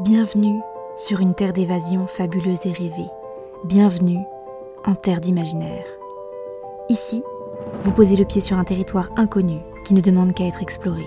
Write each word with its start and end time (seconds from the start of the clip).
Bienvenue 0.00 0.60
sur 0.96 1.20
une 1.20 1.36
terre 1.36 1.52
d'évasion 1.52 2.08
fabuleuse 2.08 2.66
et 2.66 2.72
rêvée. 2.72 3.08
Bienvenue 3.62 4.18
en 4.84 4.96
terre 4.96 5.20
d'imaginaire. 5.20 5.84
Ici, 6.88 7.22
vous 7.80 7.92
posez 7.92 8.16
le 8.16 8.24
pied 8.24 8.40
sur 8.40 8.58
un 8.58 8.64
territoire 8.64 9.10
inconnu 9.14 9.60
qui 9.84 9.94
ne 9.94 10.00
demande 10.00 10.34
qu'à 10.34 10.46
être 10.46 10.62
exploré. 10.62 11.06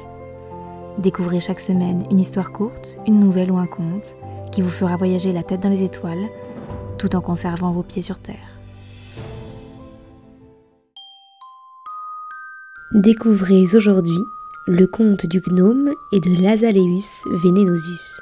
Découvrez 0.99 1.41
chaque 1.41 1.59
semaine 1.59 2.05
une 2.09 2.21
histoire 2.21 2.53
courte, 2.53 2.95
une 3.05 3.19
nouvelle 3.19 3.51
ou 3.51 3.57
un 3.57 3.67
conte 3.67 4.15
qui 4.53 4.61
vous 4.61 4.69
fera 4.69 4.95
voyager 4.95 5.33
la 5.33 5.43
tête 5.43 5.59
dans 5.59 5.69
les 5.69 5.83
étoiles 5.83 6.29
tout 6.97 7.13
en 7.13 7.19
conservant 7.19 7.73
vos 7.73 7.83
pieds 7.83 8.01
sur 8.01 8.19
terre. 8.19 8.57
Découvrez 12.93 13.63
aujourd'hui 13.75 14.17
le 14.67 14.87
conte 14.87 15.25
du 15.25 15.41
gnome 15.41 15.89
et 16.13 16.21
de 16.21 16.41
l'Azaleus 16.41 17.25
venenosus. 17.43 18.21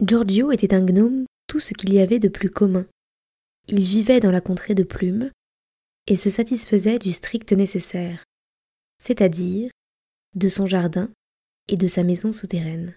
Giorgio 0.00 0.50
était 0.50 0.74
un 0.74 0.84
gnome, 0.84 1.24
tout 1.46 1.60
ce 1.60 1.72
qu'il 1.72 1.92
y 1.92 2.00
avait 2.00 2.18
de 2.18 2.28
plus 2.28 2.50
commun. 2.50 2.86
Il 3.68 3.80
vivait 3.80 4.18
dans 4.18 4.32
la 4.32 4.40
contrée 4.40 4.74
de 4.74 4.82
Plume 4.82 5.30
et 6.08 6.16
se 6.16 6.30
satisfaisait 6.30 6.98
du 6.98 7.12
strict 7.12 7.52
nécessaire, 7.52 8.24
c'est-à-dire 8.98 9.70
de 10.34 10.48
son 10.48 10.66
jardin 10.66 11.10
et 11.68 11.76
de 11.76 11.86
sa 11.86 12.02
maison 12.02 12.32
souterraine. 12.32 12.94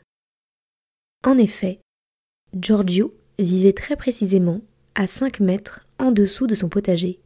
En 1.23 1.37
effet, 1.37 1.81
Giorgio 2.53 3.13
vivait 3.37 3.73
très 3.73 3.95
précisément 3.95 4.61
à 4.95 5.05
cinq 5.05 5.39
mètres 5.39 5.85
en 5.99 6.11
dessous 6.11 6.47
de 6.47 6.55
son 6.55 6.67
potager. 6.67 7.21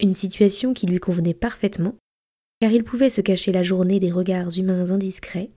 Une 0.00 0.14
situation 0.14 0.74
qui 0.74 0.86
lui 0.86 1.00
convenait 1.00 1.34
parfaitement, 1.34 1.96
car 2.60 2.70
il 2.70 2.84
pouvait 2.84 3.10
se 3.10 3.22
cacher 3.22 3.52
la 3.52 3.62
journée 3.62 4.00
des 4.00 4.12
regards 4.12 4.56
humains 4.58 4.90
indiscrets 4.90 5.50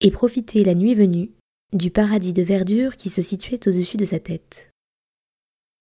et 0.00 0.10
profiter 0.10 0.64
la 0.64 0.74
nuit 0.74 0.96
venue 0.96 1.30
du 1.72 1.90
paradis 1.90 2.32
de 2.32 2.42
verdure 2.42 2.96
qui 2.96 3.10
se 3.10 3.22
situait 3.22 3.66
au-dessus 3.66 3.96
de 3.96 4.04
sa 4.04 4.20
tête. 4.20 4.70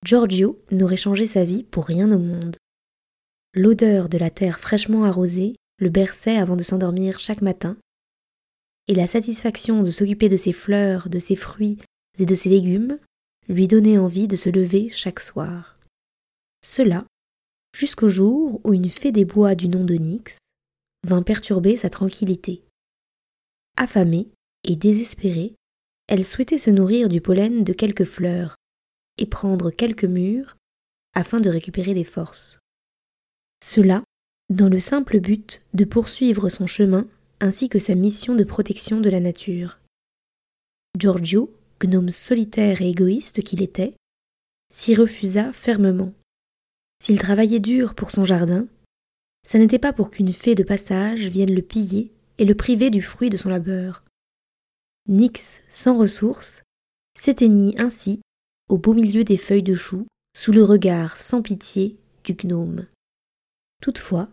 Giorgio 0.05 0.63
n'aurait 0.71 0.95
changé 0.95 1.27
sa 1.27 1.45
vie 1.45 1.63
pour 1.63 1.85
rien 1.85 2.11
au 2.11 2.17
monde. 2.17 2.55
L'odeur 3.53 4.09
de 4.09 4.17
la 4.17 4.29
terre 4.29 4.59
fraîchement 4.59 5.03
arrosée 5.03 5.55
le 5.79 5.89
berçait 5.89 6.37
avant 6.37 6.55
de 6.55 6.63
s'endormir 6.63 7.19
chaque 7.19 7.41
matin, 7.41 7.77
et 8.87 8.95
la 8.95 9.07
satisfaction 9.07 9.83
de 9.83 9.91
s'occuper 9.91 10.29
de 10.29 10.37
ses 10.37 10.53
fleurs, 10.53 11.09
de 11.09 11.19
ses 11.19 11.35
fruits 11.35 11.77
et 12.17 12.25
de 12.25 12.35
ses 12.35 12.49
légumes 12.49 12.97
lui 13.47 13.67
donnait 13.67 13.97
envie 13.97 14.27
de 14.27 14.35
se 14.35 14.49
lever 14.49 14.89
chaque 14.89 15.19
soir. 15.19 15.77
Cela, 16.63 17.05
jusqu'au 17.75 18.09
jour 18.09 18.61
où 18.63 18.73
une 18.73 18.89
fée 18.89 19.11
des 19.11 19.25
bois 19.25 19.55
du 19.55 19.67
nom 19.67 19.83
de 19.83 19.95
Nyx 19.95 20.53
vint 21.05 21.23
perturber 21.23 21.75
sa 21.75 21.89
tranquillité. 21.89 22.63
Affamée 23.75 24.29
et 24.63 24.75
désespérée, 24.75 25.55
elle 26.11 26.25
souhaitait 26.25 26.57
se 26.57 26.69
nourrir 26.69 27.07
du 27.07 27.21
pollen 27.21 27.63
de 27.63 27.71
quelques 27.71 28.03
fleurs 28.03 28.57
et 29.17 29.25
prendre 29.25 29.71
quelques 29.71 30.03
mûres 30.03 30.57
afin 31.13 31.39
de 31.39 31.49
récupérer 31.49 31.93
des 31.93 32.03
forces. 32.03 32.59
Cela 33.63 34.03
dans 34.49 34.67
le 34.67 34.81
simple 34.81 35.21
but 35.21 35.61
de 35.73 35.85
poursuivre 35.85 36.49
son 36.49 36.67
chemin 36.67 37.07
ainsi 37.39 37.69
que 37.69 37.79
sa 37.79 37.95
mission 37.95 38.35
de 38.35 38.43
protection 38.43 38.99
de 38.99 39.09
la 39.09 39.21
nature. 39.21 39.79
Giorgio, 40.99 41.55
gnome 41.79 42.11
solitaire 42.11 42.81
et 42.81 42.89
égoïste 42.89 43.41
qu'il 43.41 43.61
était, 43.61 43.93
s'y 44.69 44.95
refusa 44.95 45.53
fermement. 45.53 46.13
S'il 47.01 47.19
travaillait 47.19 47.61
dur 47.61 47.95
pour 47.95 48.11
son 48.11 48.25
jardin, 48.25 48.67
ça 49.47 49.59
n'était 49.59 49.79
pas 49.79 49.93
pour 49.93 50.11
qu'une 50.11 50.33
fée 50.33 50.55
de 50.55 50.63
passage 50.63 51.21
vienne 51.27 51.55
le 51.55 51.61
piller 51.61 52.11
et 52.37 52.43
le 52.43 52.53
priver 52.53 52.89
du 52.89 53.01
fruit 53.01 53.29
de 53.29 53.37
son 53.37 53.47
labeur. 53.47 54.03
Nyx, 55.07 55.61
sans 55.69 55.97
ressources, 55.97 56.61
s'éteignit 57.17 57.79
ainsi 57.79 58.21
au 58.69 58.77
beau 58.77 58.93
milieu 58.93 59.23
des 59.23 59.37
feuilles 59.37 59.63
de 59.63 59.75
chou, 59.75 60.05
sous 60.33 60.51
le 60.51 60.63
regard 60.63 61.17
sans 61.17 61.41
pitié 61.41 61.97
du 62.23 62.35
gnome. 62.35 62.87
Toutefois, 63.81 64.29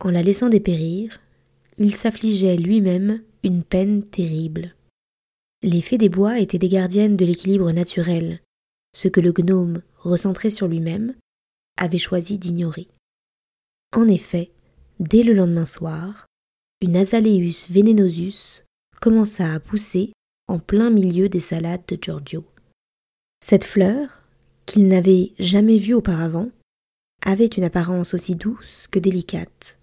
en 0.00 0.10
la 0.10 0.22
laissant 0.22 0.48
dépérir, 0.48 1.20
il 1.78 1.94
s'affligeait 1.94 2.56
lui-même 2.56 3.22
une 3.42 3.64
peine 3.64 4.04
terrible. 4.04 4.74
Les 5.62 5.80
fées 5.80 5.98
des 5.98 6.08
bois 6.08 6.40
étaient 6.40 6.58
des 6.58 6.68
gardiennes 6.68 7.16
de 7.16 7.24
l'équilibre 7.24 7.72
naturel, 7.72 8.42
ce 8.94 9.08
que 9.08 9.20
le 9.20 9.32
gnome, 9.32 9.82
recentré 9.98 10.50
sur 10.50 10.68
lui-même, 10.68 11.14
avait 11.78 11.98
choisi 11.98 12.38
d'ignorer. 12.38 12.88
En 13.92 14.08
effet, 14.08 14.52
dès 15.00 15.22
le 15.22 15.32
lendemain 15.32 15.66
soir, 15.66 16.26
une 16.80 16.96
Azaleus 16.96 17.66
venenosus 17.70 18.63
commença 19.04 19.52
à 19.52 19.60
pousser 19.60 20.14
en 20.48 20.58
plein 20.58 20.88
milieu 20.88 21.28
des 21.28 21.40
salades 21.40 21.84
de 21.88 21.98
Giorgio. 22.00 22.42
Cette 23.44 23.64
fleur, 23.64 24.22
qu'il 24.64 24.88
n'avait 24.88 25.32
jamais 25.38 25.76
vue 25.76 25.92
auparavant, 25.92 26.48
avait 27.20 27.44
une 27.44 27.64
apparence 27.64 28.14
aussi 28.14 28.34
douce 28.34 28.86
que 28.90 28.98
délicate. 28.98 29.78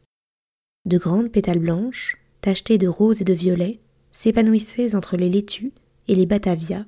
De 0.85 0.97
grandes 0.97 1.31
pétales 1.31 1.59
blanches, 1.59 2.17
tachetées 2.41 2.79
de 2.79 2.87
rose 2.87 3.21
et 3.21 3.23
de 3.23 3.33
violet, 3.33 3.79
s'épanouissaient 4.11 4.95
entre 4.95 5.17
les 5.17 5.29
laitues 5.29 5.71
et 6.07 6.15
les 6.15 6.25
batavias, 6.25 6.85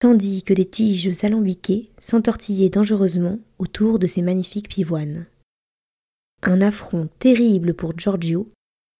tandis 0.00 0.42
que 0.42 0.54
des 0.54 0.68
tiges 0.68 1.22
alambiquées 1.22 1.90
s'entortillaient 2.00 2.70
dangereusement 2.70 3.38
autour 3.60 4.00
de 4.00 4.08
ces 4.08 4.22
magnifiques 4.22 4.68
pivoines. 4.68 5.26
Un 6.42 6.60
affront 6.60 7.08
terrible 7.20 7.74
pour 7.74 7.96
Giorgio, 7.96 8.48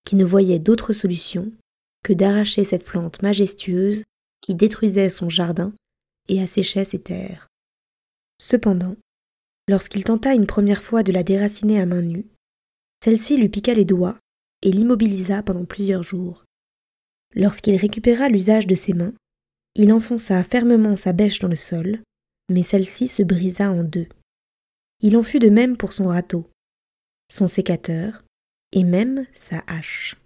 qui 0.04 0.14
ne 0.14 0.24
voyait 0.24 0.60
d'autre 0.60 0.92
solution 0.92 1.50
que 2.02 2.12
d'arracher 2.12 2.64
cette 2.64 2.84
plante 2.84 3.22
majestueuse 3.22 4.02
qui 4.40 4.54
détruisait 4.54 5.10
son 5.10 5.28
jardin 5.28 5.72
et 6.28 6.42
asséchait 6.42 6.84
ses 6.84 7.00
terres. 7.00 7.48
Cependant, 8.38 8.96
lorsqu'il 9.68 10.04
tenta 10.04 10.34
une 10.34 10.46
première 10.46 10.82
fois 10.82 11.02
de 11.02 11.12
la 11.12 11.22
déraciner 11.22 11.80
à 11.80 11.86
main 11.86 12.02
nue, 12.02 12.26
celle-ci 13.04 13.36
lui 13.36 13.48
piqua 13.48 13.74
les 13.74 13.84
doigts 13.84 14.18
et 14.62 14.72
l'immobilisa 14.72 15.42
pendant 15.42 15.64
plusieurs 15.64 16.02
jours. 16.02 16.44
Lorsqu'il 17.34 17.76
récupéra 17.76 18.28
l'usage 18.28 18.66
de 18.66 18.74
ses 18.74 18.92
mains, 18.92 19.14
il 19.74 19.92
enfonça 19.92 20.42
fermement 20.44 20.96
sa 20.96 21.12
bêche 21.12 21.38
dans 21.38 21.48
le 21.48 21.56
sol, 21.56 22.02
mais 22.50 22.62
celle-ci 22.62 23.08
se 23.08 23.22
brisa 23.22 23.70
en 23.70 23.84
deux. 23.84 24.08
Il 25.00 25.16
en 25.16 25.22
fut 25.22 25.38
de 25.38 25.48
même 25.48 25.76
pour 25.76 25.92
son 25.92 26.08
râteau, 26.08 26.48
son 27.30 27.48
sécateur 27.48 28.24
et 28.72 28.84
même 28.84 29.26
sa 29.34 29.64
hache. 29.66 30.16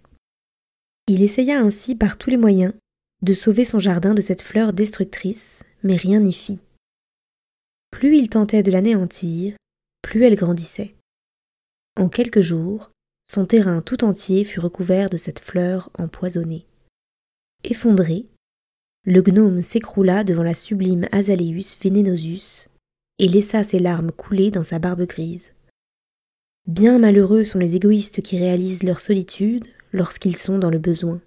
Il 1.07 1.23
essaya 1.23 1.59
ainsi 1.59 1.95
par 1.95 2.17
tous 2.17 2.29
les 2.29 2.37
moyens 2.37 2.73
de 3.21 3.33
sauver 3.33 3.63
son 3.63 3.79
jardin 3.79 4.13
de 4.13 4.21
cette 4.21 4.41
fleur 4.41 4.73
destructrice, 4.73 5.63
mais 5.81 5.95
rien 5.95 6.19
n'y 6.19 6.33
fit. 6.33 6.61
Plus 7.91 8.17
il 8.17 8.29
tentait 8.29 8.61
de 8.61 8.71
l'anéantir, 8.71 9.55
plus 10.01 10.25
elle 10.25 10.35
grandissait. 10.35 10.95
En 11.95 12.09
quelques 12.09 12.41
jours, 12.41 12.91
son 13.23 13.45
terrain 13.45 13.81
tout 13.81 14.03
entier 14.03 14.43
fut 14.43 14.59
recouvert 14.59 15.09
de 15.09 15.17
cette 15.17 15.39
fleur 15.39 15.89
empoisonnée. 15.97 16.65
Effondré, 17.63 18.25
le 19.05 19.21
gnome 19.21 19.63
s'écroula 19.63 20.25
devant 20.25 20.43
la 20.43 20.53
sublime 20.53 21.07
Azaleus 21.13 21.77
venenosus 21.81 22.67
et 23.19 23.27
laissa 23.27 23.63
ses 23.63 23.79
larmes 23.79 24.11
couler 24.11 24.51
dans 24.51 24.65
sa 24.65 24.79
barbe 24.79 25.05
grise. 25.05 25.53
Bien 26.67 26.99
malheureux 26.99 27.45
sont 27.45 27.59
les 27.59 27.75
égoïstes 27.75 28.21
qui 28.21 28.37
réalisent 28.37 28.83
leur 28.83 28.99
solitude 28.99 29.65
lorsqu'ils 29.91 30.37
sont 30.37 30.59
dans 30.59 30.69
le 30.69 30.79
besoin. 30.79 31.21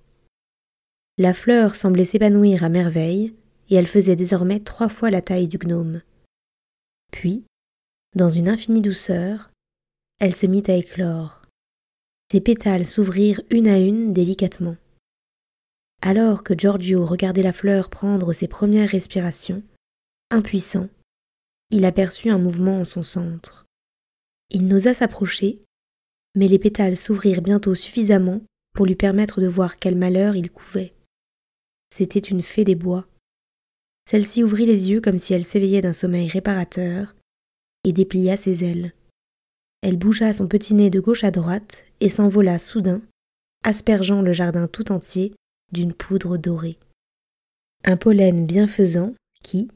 La 1.19 1.35
fleur 1.35 1.75
semblait 1.75 2.05
s'épanouir 2.05 2.65
à 2.65 2.69
merveille, 2.69 3.35
et 3.69 3.75
elle 3.75 3.87
faisait 3.87 4.17
désormais 4.17 4.61
trois 4.61 4.89
fois 4.89 5.11
la 5.11 5.23
taille 5.23 5.49
du 5.49 5.59
gnome. 5.59 6.03
Puis, 7.13 7.45
dans 8.17 8.31
une 8.31 8.49
infinie 8.49 8.81
douceur, 8.81 9.51
elle 10.19 10.35
se 10.35 10.47
mit 10.47 10.65
à 10.67 10.75
éclore. 10.75 11.43
Ses 12.33 12.41
pétales 12.41 12.87
s'ouvrirent 12.87 13.41
une 13.51 13.69
à 13.69 13.79
une 13.79 14.13
délicatement. 14.13 14.77
Alors 16.03 16.43
que 16.43 16.55
Giorgio 16.57 17.05
regardait 17.05 17.43
la 17.43 17.53
fleur 17.53 17.91
prendre 17.91 18.33
ses 18.33 18.49
premières 18.49 18.89
respirations, 18.89 19.63
impuissant, 20.31 20.89
il 21.71 21.85
aperçut 21.85 22.31
un 22.31 22.39
mouvement 22.39 22.81
en 22.81 22.85
son 22.85 23.03
centre. 23.03 23.67
Il 24.51 24.67
n'osa 24.67 24.95
s'approcher, 24.95 25.63
mais 26.35 26.49
les 26.49 26.59
pétales 26.59 26.97
s'ouvrirent 26.97 27.43
bientôt 27.43 27.75
suffisamment 27.75 28.41
pour 28.81 28.87
lui 28.87 28.95
permettre 28.95 29.43
de 29.43 29.47
voir 29.47 29.79
quel 29.79 29.95
malheur 29.95 30.37
il 30.37 30.51
couvait. 30.51 30.95
C'était 31.95 32.19
une 32.19 32.43
fée 32.43 32.65
des 32.65 32.75
bois. 32.75 33.07
Celle-ci 34.11 34.43
ouvrit 34.43 34.65
les 34.65 34.91
yeux 34.91 35.03
comme 35.03 35.19
si 35.19 35.35
elle 35.35 35.45
s'éveillait 35.45 35.83
d'un 35.83 35.93
sommeil 35.93 36.29
réparateur 36.29 37.15
et 37.85 37.93
déplia 37.93 38.39
ses 38.39 38.65
ailes. 38.65 38.95
Elle 39.83 39.99
bougea 39.99 40.33
son 40.33 40.49
petit 40.49 40.73
nez 40.73 40.89
de 40.89 40.99
gauche 40.99 41.25
à 41.25 41.31
droite 41.31 41.85
et 42.01 42.09
s'envola 42.09 42.59
soudain, 42.59 43.03
aspergeant 43.65 44.23
le 44.23 44.33
jardin 44.33 44.67
tout 44.67 44.93
entier 44.93 45.35
d'une 45.73 45.93
poudre 45.93 46.39
dorée. 46.39 46.79
Un 47.85 47.99
pollen 47.99 48.47
bienfaisant 48.47 49.15
qui, 49.43 49.69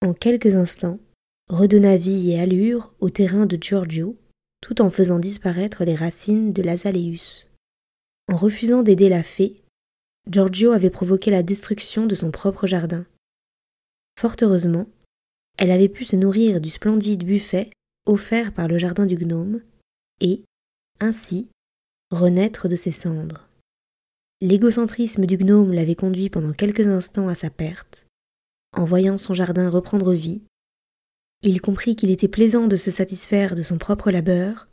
en 0.00 0.14
quelques 0.14 0.54
instants, 0.54 1.00
redonna 1.50 1.98
vie 1.98 2.30
et 2.30 2.40
allure 2.40 2.94
au 3.00 3.10
terrain 3.10 3.44
de 3.44 3.58
Giorgio, 3.60 4.16
tout 4.62 4.80
en 4.80 4.90
faisant 4.90 5.18
disparaître 5.18 5.84
les 5.84 5.96
racines 5.96 6.54
de 6.54 6.62
l'azaleus. 6.62 7.47
En 8.30 8.36
refusant 8.36 8.82
d'aider 8.82 9.08
la 9.08 9.22
fée, 9.22 9.62
Giorgio 10.28 10.72
avait 10.72 10.90
provoqué 10.90 11.30
la 11.30 11.42
destruction 11.42 12.06
de 12.06 12.14
son 12.14 12.30
propre 12.30 12.66
jardin. 12.66 13.06
Fort 14.20 14.36
heureusement, 14.42 14.86
elle 15.56 15.70
avait 15.70 15.88
pu 15.88 16.04
se 16.04 16.16
nourrir 16.16 16.60
du 16.60 16.68
splendide 16.68 17.24
buffet 17.24 17.70
offert 18.04 18.52
par 18.52 18.68
le 18.68 18.78
jardin 18.78 19.06
du 19.06 19.16
gnome 19.16 19.62
et, 20.20 20.42
ainsi, 21.00 21.48
renaître 22.10 22.68
de 22.68 22.76
ses 22.76 22.92
cendres. 22.92 23.48
L'égocentrisme 24.40 25.26
du 25.26 25.36
gnome 25.36 25.72
l'avait 25.72 25.94
conduit 25.94 26.30
pendant 26.30 26.52
quelques 26.52 26.86
instants 26.86 27.28
à 27.28 27.34
sa 27.34 27.50
perte. 27.50 28.06
En 28.76 28.84
voyant 28.84 29.18
son 29.18 29.34
jardin 29.34 29.70
reprendre 29.70 30.12
vie, 30.12 30.42
il 31.42 31.60
comprit 31.60 31.96
qu'il 31.96 32.10
était 32.10 32.28
plaisant 32.28 32.66
de 32.66 32.76
se 32.76 32.90
satisfaire 32.90 33.54
de 33.54 33.62
son 33.62 33.78
propre 33.78 34.10
labeur, 34.10 34.68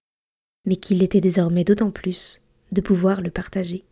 mais 0.65 0.75
qu'il 0.75 0.99
l'était 0.99 1.21
désormais 1.21 1.63
d'autant 1.63 1.91
plus 1.91 2.44
de 2.75 2.81
pouvoir 2.81 3.21
le 3.21 3.31
partager. 3.31 3.85